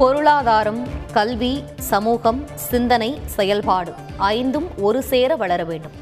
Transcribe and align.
பொருளாதாரம் 0.00 0.86
கல்வி 1.12 1.64
சமூகம் 1.76 2.44
சிந்தனை 2.54 3.20
செயல்பாடு 3.26 3.92
ஐந்தும் 4.16 4.78
ஒரு 4.78 5.02
சேர 5.02 5.36
வளர 5.36 5.64
வேண்டும். 5.64 5.92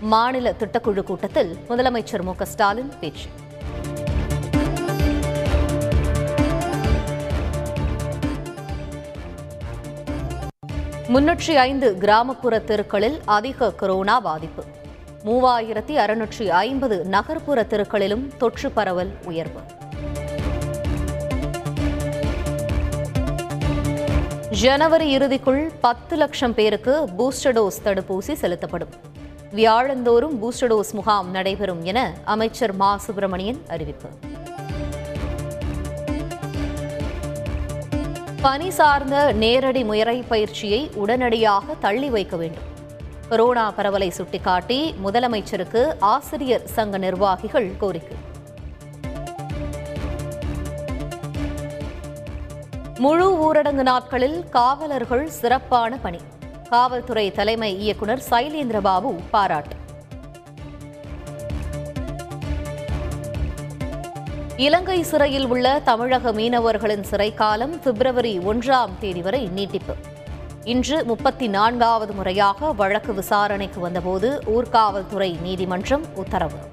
மாநில 0.00 0.54
திட்டக்குழு 0.58 1.02
கூட்டத்தில் 1.02 1.56
முதலமைச்சர் 1.68 2.22
மு 2.22 2.32
ஸ்டாலின் 2.38 2.92
பேச்சு. 3.00 3.28
முன்னூற்றி 11.08 11.54
ஐந்து 11.54 11.98
கிராமப்புற 11.98 12.58
தெருக்களில் 12.58 13.20
அதிக 13.24 13.72
கொரோனா 13.72 14.20
பாதிப்பு. 14.20 14.64
மூவாயிரத்தி 15.24 15.96
அறுநூற்றி 16.04 16.48
ஐம்பது 16.48 17.04
நகர்ப்புற 17.04 17.62
தெருக்களிலும் 17.62 18.36
தொற்று 18.36 18.70
பரவல் 18.70 19.14
உயர்வு. 19.24 19.60
ஜனவரி 24.52 25.16
இறுதிக்குள் 25.16 25.70
பத்து 25.80 26.16
லட்சம் 26.16 26.54
பேருக்கு 26.54 27.08
பூஸ்டர் 27.18 27.52
டோஸ் 27.52 27.78
தடுப்பூசி 27.84 28.32
செலுத்தப்படும். 28.32 28.88
வியாழந்தோறும் 29.54 30.36
பூஸ்டர் 30.42 30.80
டோஸ் 30.80 30.92
முகாம் 30.92 31.30
நடைபெறும் 31.30 31.84
என 31.84 32.14
அமைச்சர் 32.24 32.74
மா. 32.74 32.96
சுப்பிரமணியன் 32.96 33.62
அறிவிப்பு. 33.68 34.08
பணி 38.42 38.70
சார்ந்த 38.70 39.32
நேரடி 39.32 39.84
முயறை 39.84 40.24
பயிற்சியை 40.28 40.90
உடனடியாக 40.94 41.74
தள்ளி 41.80 42.10
வைக்க 42.10 42.36
வேண்டும். 42.36 42.62
கொரோனா 43.28 43.70
பரவலை 43.70 44.10
சுட்டிக்காட்டி 44.10 44.94
முதலமைச்சருக்கு 45.04 45.94
ஆசிரியர் 46.00 46.66
சங்க 46.66 46.98
நிர்வாகிகள் 46.98 47.72
கோரிக்கை. 47.78 48.30
முழு 53.02 53.26
ஊரடங்கு 53.44 53.82
நாட்களில் 53.82 54.48
காவலர்கள் 54.48 55.28
சிறப்பான 55.28 55.96
பணி. 55.96 56.18
காவல்துறை 56.70 57.32
தலைமை 57.32 57.80
இயக்குனர் 57.80 58.22
சைலேந்திரபாபு 58.30 59.20
பாராட்டு. 59.30 59.76
இலங்கை 64.56 65.02
சிறையில் 65.02 65.46
உள்ள 65.46 65.80
தமிழக 65.84 66.32
மீனவர்களின் 66.32 67.02
சிறை 67.02 67.34
காலம் 67.34 67.80
பிப்ரவரி 67.80 68.38
ஒன்றாம் 68.38 68.98
தேதி 68.98 69.22
வரை 69.22 69.46
நீட்டிப்பு. 69.46 69.94
இன்று 70.64 71.04
முப்பத்தி 71.04 71.48
நான்காவது 71.48 72.12
முறையாக 72.12 72.72
வழக்கு 72.72 73.14
விசாரணைக்கு 73.14 73.80
வந்தபோது 73.80 74.42
ஊர்காவல்துறை 74.46 75.40
நீதிமன்றம் 75.40 76.04
உத்தரவு. 76.14 76.71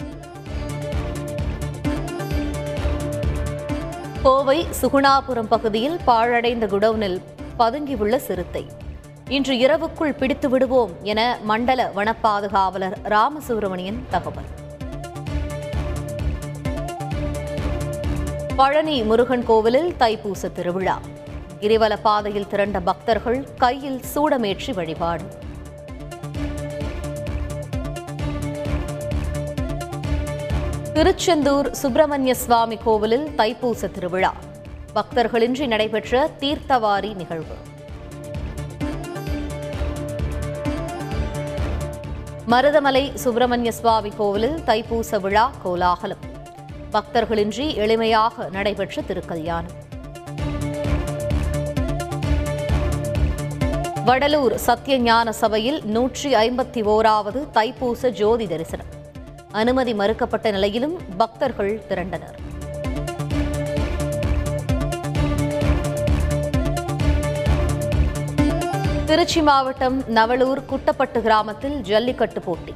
கோவை 4.23 4.65
சுகுணாபுரம் 4.81 5.47
பகுதியில் 5.49 5.99
பாழடைந்த 6.07 6.67
குடவுனில் 6.67 7.21
பதுங்கியுள்ள 7.59 8.15
சிறுத்தை. 8.15 8.67
இன்று 9.27 9.57
இரவுக்குள் 9.57 10.13
பிடித்து 10.13 10.49
விடுவோம் 10.49 10.91
என 11.01 11.37
மண்டல 11.43 11.91
வனப்பாதுகாவலர் 11.95 12.93
ராமசுப்பிரமணியன் 13.03 13.99
தகவல். 14.09 14.49
பழனி 18.55 19.03
முருகன் 19.03 19.45
கோவிலில் 19.45 19.93
தைப்பூச 19.99 20.51
திருவிழா. 20.51 20.99
கிரிவல 21.59 21.97
பாதையில் 22.01 22.47
திரண்ட 22.47 22.79
பக்தர்கள் 22.79 23.47
கையில் 23.57 24.01
சூடமேற்றி 24.15 24.73
வழிபாடு. 24.73 25.23
திருச்செந்தூர் 30.99 31.71
சுப்பிரமணிய 31.71 32.33
சுவாமி 32.35 32.77
கோவிலில் 32.77 33.27
தைப்பூச 33.37 33.91
திருவிழா. 33.91 34.33
பக்தர்களின்றி 34.95 35.67
நடைபெற்ற 35.67 36.29
தீர்த்தவாரி 36.39 37.15
நிகழ்வு. 37.15 37.55
மருதமலை 42.49 43.13
சுப்பிரமணிய 43.13 43.71
சுவாமி 43.71 44.09
கோவிலில் 44.09 44.59
தைப்பூச 44.65 45.21
விழா 45.21 45.51
கோலாகலம். 45.63 46.17
பக்தர்களின்றி 46.93 47.75
எளிமையாக 47.75 48.49
நடைபெற்ற 48.51 49.01
திருக்கல்யாணம். 49.01 49.75
வடலூர் 54.05 54.55
சத்யஞான 54.65 55.29
சபையில் 55.29 55.83
நூற்றி 55.83 56.33
ஐம்பத்தி 56.33 56.83
ஓராவது 56.83 57.47
தைப்பூச 57.53 58.09
ஜோதி 58.09 58.47
தரிசனம். 58.47 58.97
அனுமதி 59.51 59.93
மறுக்கப்பட்ட 59.93 60.51
நிலையிலும் 60.51 60.97
பக்தர்கள் 61.17 61.81
திரண்டனர். 61.87 62.35
திருச்சி 69.05 69.41
மாவட்டம் 69.41 70.01
நவலூர் 70.01 70.61
குட்டப்பட்டு 70.71 71.21
கிராமத்தில் 71.21 71.81
ஜல்லிக்கட்டு 71.81 72.41
போட்டி. 72.41 72.73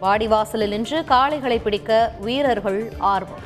வாடிவாசலில் 0.00 0.68
நின்று 0.68 1.04
காளைகளை 1.08 1.62
பிடிக்க 1.62 2.12
வீரர்கள் 2.20 2.92
ஆர்வம். 2.98 3.42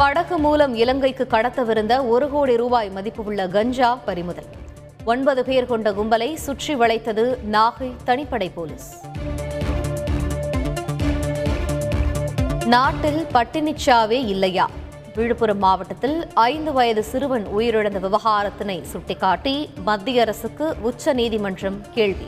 படகு 0.00 0.38
மூலம் 0.38 0.74
இலங்கைக்கு 0.74 1.26
கடத்தவிருந்த 1.30 2.08
ஒரு 2.08 2.30
கோடி 2.30 2.56
ரூபாய் 2.56 2.90
மதிப்பு 2.90 3.24
உள்ள 3.24 3.48
கஞ்சா 3.48 3.94
பறிமுதல். 3.94 4.44
ஒன்பது 5.04 5.44
பேர் 5.44 5.66
கொண்ட 5.66 5.92
கும்பலை 5.92 6.34
சுற்றி 6.34 6.74
வளைத்தது 6.74 7.36
நாகை 7.52 7.92
தனிப்படை 8.06 8.50
போலீஸ். 8.54 9.04
நாட்டில் 12.66 13.26
பட்டினிச்சாவே 13.34 14.10
இல்லையா? 14.10 14.70
விழுப்புரம் 15.14 15.58
மாவட்டத்தில் 15.58 16.26
ஐந்து 16.34 16.72
வயது 16.72 17.04
சிறுவன் 17.04 17.46
உயிரிழந்த 17.58 18.00
விவகாரத்தினை 18.00 18.82
சுட்டிக்காட்டி 18.82 19.70
மத்திய 19.84 20.20
அரசுக்கு 20.20 20.76
உச்ச 20.80 21.12
நீதிமன்றம் 21.12 21.80
கேள்வி. 21.94 22.26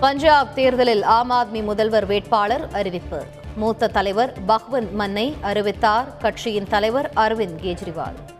பஞ்சாப் 0.00 0.54
தேர்தலில் 0.54 1.02
ஆம் 1.02 1.30
ஆத்மி 1.30 1.62
முதல்வர் 1.62 2.06
வேட்பாளர் 2.06 2.68
அறிவிப்பு. 2.72 3.22
மூத்த 3.56 3.86
தலைவர் 3.86 4.32
பஹ்வந்த் 4.48 4.90
மன்னை 4.98 5.34
அறிவித்தார். 5.40 6.16
கட்சியின் 6.16 6.68
தலைவர் 6.68 7.12
அரவிந்த் 7.16 7.58
கெஜ்ரிவால். 7.62 8.37